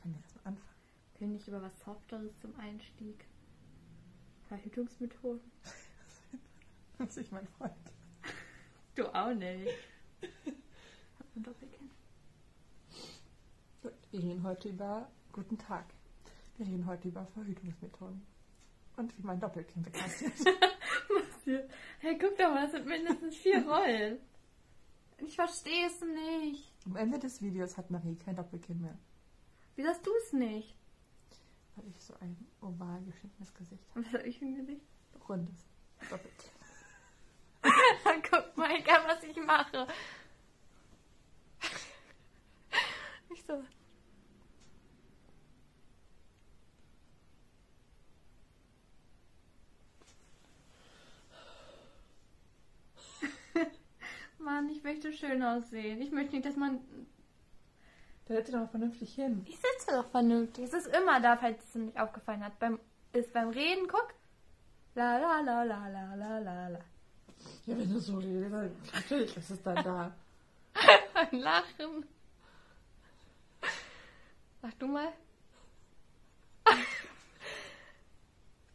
kann 0.00 0.12
ja 0.12 0.18
erstmal 0.18 0.46
anfangen. 0.46 0.74
Können 1.18 1.32
nicht 1.32 1.48
über 1.48 1.62
was 1.62 1.78
Softeres 1.80 2.36
zum 2.38 2.58
Einstieg? 2.58 3.24
Verhütungsmethoden? 4.48 5.50
Das 6.98 7.16
ist 7.16 7.32
mein 7.32 7.48
Freund. 7.48 7.72
Du 8.94 9.06
auch 9.06 9.32
nicht. 9.32 9.70
Hab 10.20 11.34
ein 11.34 11.42
Doppelkinn. 11.42 11.90
Gut, 13.82 13.94
wir 14.10 14.22
reden 14.22 14.42
heute 14.42 14.68
über 14.68 15.10
Guten 15.32 15.56
Tag. 15.56 15.86
Wir 16.58 16.66
reden 16.66 16.84
heute 16.84 17.08
über 17.08 17.24
Verhütungsmethoden. 17.28 18.20
Und 18.98 19.16
wie 19.16 19.22
mein 19.22 19.40
Doppelkind 19.40 19.82
bekannt 19.86 20.12
hier? 21.50 21.68
Hey, 21.98 22.18
guck 22.18 22.36
doch 22.36 22.50
mal, 22.50 22.62
das 22.62 22.72
sind 22.72 22.86
mindestens 22.86 23.36
vier 23.36 23.66
Rollen. 23.68 24.18
Ich 25.18 25.34
verstehe 25.36 25.86
es 25.86 26.00
nicht. 26.00 26.72
Am 26.86 26.96
Ende 26.96 27.18
des 27.18 27.42
Videos 27.42 27.76
hat 27.76 27.90
Marie 27.90 28.16
kein 28.16 28.36
Doppelkind 28.36 28.80
mehr, 28.80 28.98
Wie 29.80 29.86
hast 29.86 30.06
du 30.06 30.10
es 30.26 30.34
nicht? 30.34 30.76
weil 31.74 31.88
ich 31.88 32.02
so 32.02 32.12
ein 32.20 32.36
oval 32.60 33.00
geschnittenes 33.02 33.54
Gesicht 33.54 33.82
habe. 33.90 34.04
Was 34.04 34.12
habe 34.12 34.28
ich 34.28 34.38
für 34.38 34.44
ein 34.44 34.56
Gesicht? 34.56 34.84
Rundes 35.26 35.66
Doppelkind. 36.10 36.52
Guck 38.30 38.56
mal, 38.58 38.76
egal 38.76 39.00
was 39.06 39.22
ich 39.22 39.36
mache. 39.36 39.86
Ich 43.32 43.44
so. 43.44 43.62
Mann, 54.38 54.68
ich 54.68 54.82
möchte 54.82 55.12
schön 55.12 55.44
aussehen. 55.44 56.02
Ich 56.02 56.10
möchte 56.10 56.34
nicht, 56.34 56.44
dass 56.44 56.56
man. 56.56 56.80
Da 58.30 58.36
setzt 58.36 58.54
doch 58.54 58.60
mal 58.60 58.68
vernünftig 58.68 59.12
hin. 59.16 59.44
Ich 59.48 59.56
sitze 59.56 59.90
doch 59.90 60.08
vernünftig. 60.08 60.62
Es 60.62 60.72
ist 60.72 60.86
immer 60.86 61.20
da, 61.20 61.36
falls 61.36 61.64
es 61.64 61.72
dir 61.72 61.80
nicht 61.80 61.98
aufgefallen 61.98 62.44
hat. 62.44 62.56
Beim, 62.60 62.78
ist 63.12 63.32
beim 63.32 63.48
Reden, 63.48 63.88
guck. 63.88 64.14
La 64.94 65.18
la 65.18 65.40
la 65.40 65.64
la 65.64 65.88
la 65.88 66.14
la 66.14 66.38
la 66.38 66.68
la. 66.68 66.78
Ja, 67.66 67.76
wenn 67.76 67.92
du 67.92 67.98
so 67.98 68.18
redest, 68.18 68.52
dann 68.52 68.76
natürlich 68.94 69.36
ist 69.36 69.50
es 69.50 69.60
dann 69.64 69.82
da. 69.82 70.14
Beim 71.12 71.40
Lachen. 71.40 72.06
Sag 74.62 74.78
du 74.78 74.86
mal. 74.86 75.12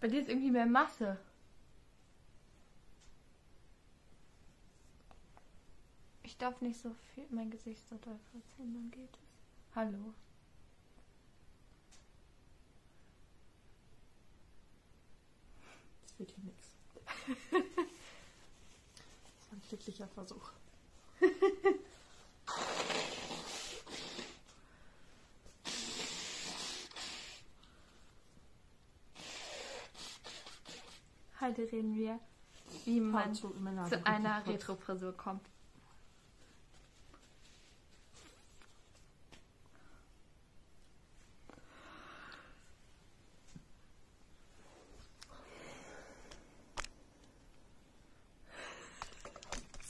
Bei 0.00 0.08
dir 0.08 0.22
ist 0.22 0.30
irgendwie 0.30 0.50
mehr 0.50 0.66
Masse. 0.66 1.16
Ich 6.24 6.36
darf 6.38 6.60
nicht 6.60 6.80
so 6.80 6.92
viel 7.14 7.26
mein 7.30 7.52
Gesicht 7.52 7.88
so 7.88 7.96
doll 7.98 8.18
verziehen, 8.32 8.74
dann 8.74 8.90
geht 8.90 9.16
es. 9.16 9.23
Hallo. 9.74 10.14
Das 16.02 16.18
wird 16.18 16.30
hier 16.30 16.44
nichts. 16.44 16.68
Das 19.36 19.50
war 19.50 19.58
ein 19.58 19.62
glücklicher 19.68 20.08
Versuch. 20.08 20.50
Heute 31.40 31.62
reden 31.72 31.96
wir, 31.96 32.20
wie 32.84 33.00
man 33.00 33.34
zu, 33.34 33.52
einer. 34.04 34.46
Retro-Frisur 34.46 35.16
kommt. 35.16 35.48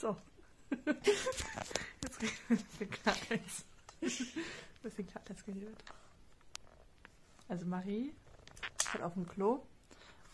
So. 0.05 0.17
Jetzt 0.85 2.21
reden 2.21 2.33
wir 2.47 2.57
ein 2.57 2.63
bisschen 2.63 2.89
Klartext. 2.89 3.65
Ein 4.01 4.09
bisschen 4.83 5.07
Klartext 5.07 5.45
geredet. 5.45 5.83
Also 7.47 7.65
Marie 7.65 8.13
hat 8.87 9.01
auf 9.01 9.13
dem 9.13 9.27
Klo. 9.27 9.63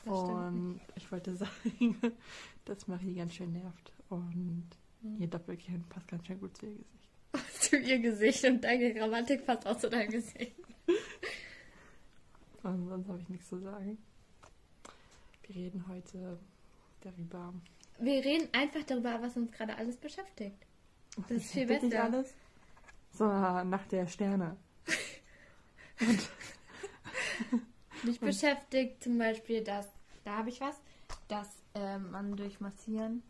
Das 0.06 0.14
und 0.14 0.82
ich 0.96 1.12
wollte 1.12 1.36
sagen, 1.36 1.98
dass 2.66 2.88
Marie 2.88 3.16
ganz 3.16 3.36
schön 3.36 3.54
nervt. 3.54 3.94
Und 4.10 4.70
ihr 5.20 5.28
Doppelkinn 5.28 5.84
passt 5.90 6.08
ganz 6.08 6.26
schön 6.26 6.40
gut 6.40 6.58
zu 6.58 6.66
ihr 6.66 6.76
Gesicht. 6.76 7.02
zu 7.62 7.78
ihr 7.78 8.00
Gesicht 8.00 8.44
und 8.46 8.64
deine 8.64 8.94
Grammatik 8.94 9.46
passt 9.46 9.66
auch 9.68 9.78
zu 9.78 9.90
deinem 9.90 10.12
Gesicht. 10.12 10.56
Und 12.64 12.90
sonst 12.90 13.08
habe 13.08 13.20
ich 13.20 13.30
nichts 13.30 13.50
zu 13.50 13.60
sagen. 13.60 13.98
Wir 15.44 15.56
reden 15.56 15.86
heute 15.88 16.40
darüber. 17.02 17.54
Wir 18.02 18.24
reden 18.26 18.50
einfach 18.54 18.84
darüber, 18.84 19.22
was 19.22 19.36
uns 19.38 19.52
gerade 19.52 19.76
alles 19.76 19.96
beschäftigt. 19.98 20.58
Das 21.28 21.38
ist 21.38 21.52
viel 21.52 21.68
besser. 21.68 22.04
alles? 22.04 22.34
So, 23.14 23.26
nach 23.28 23.86
der 23.88 24.08
Sterne. 24.08 24.58
Und 26.00 26.30
Mich 28.04 28.20
beschäftigt 28.20 29.04
zum 29.04 29.18
Beispiel, 29.18 29.64
dass, 29.64 29.88
da 30.24 30.38
habe 30.38 30.50
ich 30.50 30.60
was, 30.62 30.76
dass 31.28 31.48
ähm, 31.76 32.10
man 32.12 32.36
durch 32.36 32.60
Massieren 32.60 33.22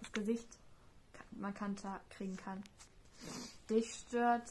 das 0.00 0.12
Gesicht 0.12 0.48
ka- 1.12 1.24
markanter 1.32 2.00
kriegen 2.10 2.36
kann. 2.36 2.62
Dich 3.68 3.92
stört, 3.94 4.48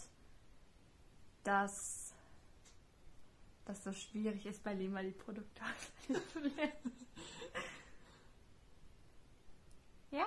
dass 1.43 2.11
das 3.65 3.83
so 3.83 3.93
schwierig 3.93 4.45
ist, 4.45 4.61
bei 4.63 4.73
Lema 4.73 5.01
die 5.03 5.11
Produkte 5.11 5.61
auszuwählen. 6.09 6.71
Ja, 10.11 10.25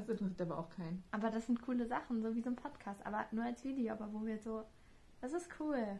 das 0.00 0.20
interessiert 0.20 0.42
aber 0.42 0.58
auch 0.58 0.70
keinen. 0.70 1.02
aber 1.10 1.30
das 1.30 1.46
sind 1.46 1.62
coole 1.62 1.86
Sachen, 1.86 2.22
so 2.22 2.34
wie 2.34 2.42
so 2.42 2.50
ein 2.50 2.56
Podcast, 2.56 3.04
aber 3.04 3.26
nur 3.32 3.44
als 3.44 3.64
Video, 3.64 3.92
aber 3.92 4.12
wo 4.12 4.24
wir 4.24 4.38
so, 4.38 4.64
das 5.20 5.32
ist 5.32 5.48
cool. 5.60 5.98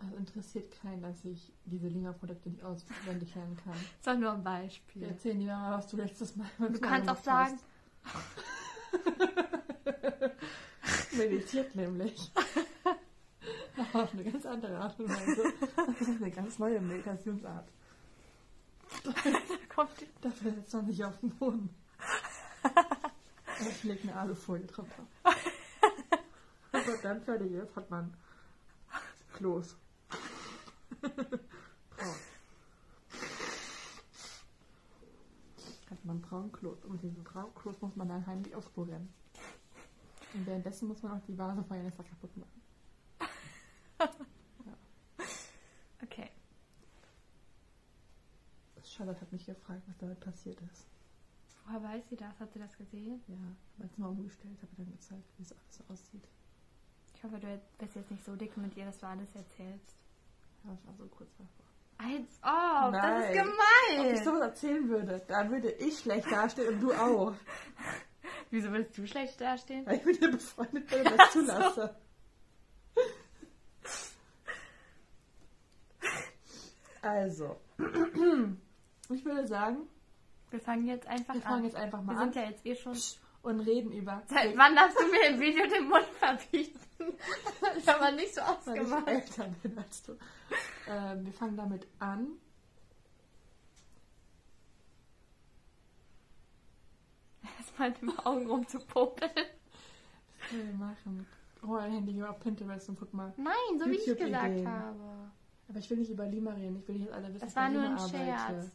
Also 0.00 0.16
interessiert 0.16 0.72
keinen, 0.82 1.02
dass 1.02 1.24
ich 1.24 1.52
diese 1.64 1.88
Lima-Produkte 1.88 2.50
nicht 2.50 2.64
auswendig 2.64 3.34
lernen 3.34 3.56
kann. 3.56 3.74
Das 4.02 4.14
doch 4.14 4.20
nur 4.20 4.32
ein 4.32 4.42
Beispiel. 4.42 5.02
Wir 5.02 5.08
erzählen 5.08 5.38
dir 5.38 5.46
mal, 5.46 5.78
was 5.78 5.86
du 5.88 5.96
letztes 5.96 6.36
Mal 6.36 6.46
Du 6.58 6.80
kannst 6.80 7.08
auch 7.08 7.22
sagen. 7.22 7.58
Meditiert 11.16 11.74
nämlich. 11.74 12.32
Auf 13.92 14.12
eine 14.12 14.24
ganz 14.24 14.46
andere 14.46 14.78
Art 14.78 14.98
und 14.98 15.08
Weise. 15.08 15.52
Das 15.76 16.00
ist 16.00 16.22
eine 16.22 16.30
ganz 16.30 16.58
neue 16.58 16.80
Meditationsart. 16.80 17.68
kommt 19.68 20.00
die 20.00 20.06
Dafür 20.20 20.52
setzt 20.52 20.74
man 20.74 20.86
sich 20.86 21.04
auf 21.04 21.18
den 21.18 21.30
Boden. 21.30 21.70
Lege 23.82 24.02
eine 24.02 24.16
Alufolie. 24.16 24.66
Und 24.76 24.86
wenn 26.72 27.02
dann 27.02 27.22
fertig 27.22 27.52
ist, 27.52 27.76
hat 27.76 27.90
man 27.90 28.14
Klos. 29.34 29.76
Braun. 31.00 32.14
Hat 35.90 36.04
man 36.04 36.20
braun 36.20 36.52
Klos. 36.52 36.84
Und 36.84 36.92
mit 36.92 37.02
diesem 37.02 37.24
braunen 37.24 37.54
Klos 37.54 37.80
muss 37.80 37.96
man 37.96 38.08
dann 38.08 38.26
heimlich 38.26 38.54
rennen. 38.54 39.12
Und 40.34 40.46
währenddessen 40.46 40.88
muss 40.88 41.02
man 41.02 41.12
auch 41.12 41.24
die 41.26 41.38
Vase 41.38 41.62
von 41.62 41.76
Janessa 41.76 42.02
kaputt 42.02 42.36
machen. 42.36 42.62
Okay. 46.02 46.28
Charlotte 48.82 49.22
hat 49.22 49.32
mich 49.32 49.46
gefragt, 49.46 49.82
was 49.86 49.96
damit 49.96 50.20
passiert 50.20 50.60
ist. 50.60 50.86
Woher 51.66 51.82
weiß 51.82 52.04
sie 52.10 52.16
das? 52.16 52.38
Hat 52.38 52.52
sie 52.52 52.58
das 52.58 52.76
gesehen? 52.76 53.22
Ja, 53.26 53.36
habe 53.36 53.84
jetzt 53.84 53.98
mal 53.98 54.08
umgestellt, 54.08 54.56
habe 54.60 54.72
dann 54.76 54.92
gezeigt, 54.92 55.24
wie 55.38 55.42
es 55.42 55.52
alles 55.52 55.76
so 55.76 55.84
aussieht. 55.92 56.24
Ich 57.14 57.24
hoffe, 57.24 57.38
du 57.38 57.60
bist 57.78 57.94
jetzt 57.94 58.10
nicht 58.10 58.24
so 58.24 58.36
dick 58.36 58.56
mit 58.56 58.76
ihr, 58.76 58.84
dass 58.84 58.98
du 58.98 59.06
alles 59.06 59.34
erzählst. 59.34 59.96
Ja, 60.64 60.70
das 60.70 60.86
war 60.86 60.94
so 60.94 61.06
kurz 61.06 61.30
davor. 61.36 61.64
Als 61.96 62.38
ob, 62.42 62.92
das 62.92 63.24
ist 63.24 63.34
Nein. 63.34 64.00
Ob 64.00 64.06
ich 64.06 64.12
gemein. 64.12 64.24
sowas 64.24 64.40
erzählen 64.40 64.88
würde, 64.88 65.22
dann 65.28 65.50
würde 65.50 65.70
ich 65.70 65.98
schlecht 65.98 66.30
dastehen 66.30 66.74
und 66.74 66.80
du 66.80 66.92
auch. 66.92 67.34
Wieso 68.50 68.70
willst 68.72 68.96
du 68.98 69.06
schlecht 69.06 69.40
dastehen? 69.40 69.86
Weil 69.86 69.96
ich 69.98 70.04
mit 70.04 70.20
dir 70.20 70.30
befreundet 70.30 70.86
bin 70.88 71.06
und 71.06 71.18
das 71.18 71.32
zulasse. 71.32 71.96
Also, 77.04 77.60
ich 79.10 79.24
würde 79.26 79.46
sagen, 79.46 79.86
Wir 80.54 80.60
fangen 80.60 80.86
jetzt 80.86 81.08
einfach 81.08 81.34
wir 81.34 81.40
fangen 81.40 81.58
an. 81.58 81.64
jetzt 81.64 81.74
einfach 81.74 82.00
mal 82.00 82.14
Wir 82.14 82.20
an 82.20 82.32
sind 82.32 82.36
ja 82.44 82.48
jetzt 82.48 82.64
eh 82.64 82.76
schon. 82.76 82.96
und 83.42 83.58
reden 83.58 83.90
über. 83.90 84.22
Seit 84.28 84.56
wann 84.56 84.76
darfst 84.76 84.96
du 85.00 85.04
mir 85.10 85.26
im 85.30 85.40
Video 85.40 85.66
den 85.66 85.88
Mund 85.88 86.04
verbieten? 86.16 86.78
Das 87.60 87.76
ist 87.78 87.88
aber 87.88 88.12
nicht 88.12 88.32
so 88.32 88.40
weil 88.40 88.76
ich 88.76 88.80
ausgemacht. 88.80 89.08
älter 89.08 89.48
bin 89.64 89.76
als 89.78 90.02
du. 90.04 90.12
Ähm, 90.88 91.26
wir 91.26 91.32
fangen 91.32 91.56
damit 91.56 91.88
an. 91.98 92.28
Erstmal 97.58 97.88
in 97.88 97.94
den 97.94 98.18
Augen 98.20 98.46
rumzupopeln. 98.46 99.30
Wir 100.52 100.72
machen 100.74 101.26
hol 101.66 101.80
ein 101.80 101.90
Handy, 101.92 102.12
geh 102.12 102.22
auf 102.22 102.38
Pinterest 102.38 102.88
und 102.90 102.98
guck 103.00 103.12
mal. 103.12 103.34
Nein, 103.36 103.54
so 103.80 103.86
wie 103.86 103.96
ich 103.96 104.04
gesagt 104.06 104.64
habe. 104.64 105.32
Aber 105.68 105.78
ich 105.80 105.90
will 105.90 105.98
nicht 105.98 106.10
über 106.10 106.26
Lima 106.26 106.52
reden. 106.52 106.76
Ich 106.78 106.86
will 106.86 106.94
nicht, 106.96 107.10
alle 107.10 107.26
wissen, 107.34 107.40
Das 107.44 107.56
war 107.56 107.68
nur 107.70 107.82
ein 107.82 107.96
Lima 107.96 108.08
Scherz. 108.08 108.70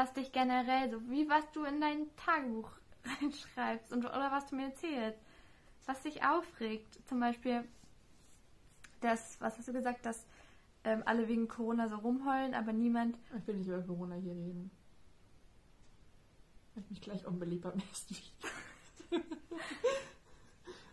Was 0.00 0.14
dich 0.14 0.32
generell 0.32 0.90
so, 0.90 1.10
wie 1.10 1.28
was 1.28 1.44
du 1.52 1.62
in 1.64 1.78
dein 1.78 2.06
Tagebuch 2.16 2.70
reinschreibst 3.20 3.92
und, 3.92 4.06
oder 4.06 4.32
was 4.32 4.46
du 4.46 4.56
mir 4.56 4.68
erzählst. 4.68 5.18
Was 5.84 6.00
dich 6.00 6.24
aufregt. 6.24 7.06
Zum 7.06 7.20
Beispiel, 7.20 7.64
das, 9.02 9.38
was 9.42 9.58
hast 9.58 9.68
du 9.68 9.74
gesagt, 9.74 10.06
dass 10.06 10.26
ähm, 10.84 11.02
alle 11.04 11.28
wegen 11.28 11.48
Corona 11.48 11.86
so 11.86 11.96
rumheulen, 11.96 12.54
aber 12.54 12.72
niemand. 12.72 13.18
Ich 13.36 13.46
will 13.46 13.56
nicht 13.56 13.66
über 13.66 13.82
Corona 13.82 14.14
hier 14.14 14.32
reden. 14.32 14.70
Ich 16.76 16.88
mich 16.88 17.00
gleich 17.02 17.26
unbeliebt 17.26 17.64
beim 17.64 17.76
nächsten 17.76 18.14
Video. 18.14 19.20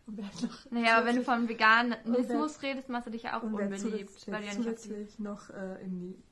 und 0.08 0.18
wer 0.18 0.26
noch 0.26 0.72
Naja, 0.72 0.98
aber 0.98 1.06
wenn 1.06 1.16
du 1.16 1.24
von 1.24 1.48
Veganismus 1.48 2.62
redest, 2.62 2.90
machst 2.90 3.08
du 3.08 3.12
dich 3.12 3.24
ja 3.24 3.40
auch 3.40 3.44
unbeliebt, 3.44 3.80
zusätzlich, 3.80 4.28
weil 4.34 4.42
du 4.42 4.48
ja 4.48 4.54
nicht 4.54 4.80
zusätzlich 4.80 5.20
noch 5.20 5.50
äh, 5.52 5.82
in 5.82 5.98
die 5.98 6.24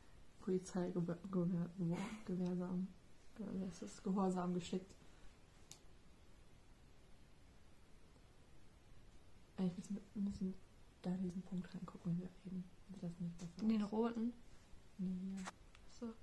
Polizei 0.46 0.90
gewe- 0.92 1.18
gewe- 1.32 1.70
gewe- 1.80 1.98
gewährsam, 2.26 2.88
wie 3.38 3.66
heißt 3.66 3.82
das, 3.82 4.04
Gehorsam 4.04 4.54
geschickt. 4.54 4.94
Eigentlich 9.58 9.76
müssen 9.90 9.96
wir 10.14 10.22
müssen 10.22 10.54
da 11.02 11.10
diesen 11.18 11.42
Punkt 11.42 11.74
reingucken, 11.74 12.12
wenn 12.12 12.20
wir 12.20 12.30
reden. 12.46 12.64
Wird 12.90 13.04
das 13.04 13.20
nicht 13.20 13.38
besser? 13.40 13.62
in 13.64 13.70
den 13.70 13.82
roten. 13.82 14.34
Nee, 15.00 15.36
ja. 15.36 15.44
So. 16.00 16.14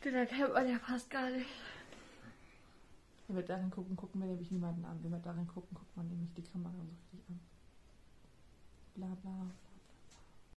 Erkennt 0.00 0.52
man 0.54 0.68
ja 0.68 0.78
fast 0.80 1.08
gar 1.08 1.30
nicht. 1.30 1.46
Wenn 3.28 3.36
wir 3.36 3.42
darin 3.44 3.70
gucken, 3.70 3.94
gucken 3.94 4.20
wir 4.22 4.26
nämlich 4.28 4.50
niemanden 4.50 4.84
an. 4.84 4.98
Wenn 5.04 5.12
wir 5.12 5.18
darin 5.18 5.46
gucken, 5.46 5.76
guckt 5.76 5.96
man 5.96 6.08
nämlich 6.08 6.32
die 6.34 6.42
Kamera 6.42 6.72
so 6.72 6.82
richtig 6.90 7.20
an. 7.28 7.40
Bla 8.96 9.14
bla 9.22 9.46